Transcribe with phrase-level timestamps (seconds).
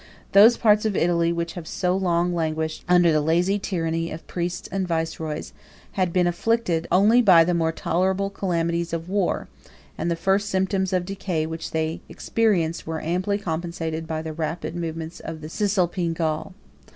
[0.33, 4.25] 741 Those parts of Italy which have so long languished under the lazy tyranny of
[4.25, 5.53] priests and viceroys,
[5.91, 9.47] had been afflicted only by the more tolerable calamities of war;
[9.99, 14.73] and the first symptoms of decay which they experienced, were amply compensated by the rapid
[14.73, 16.55] improvements of the Cisalpine Gaul.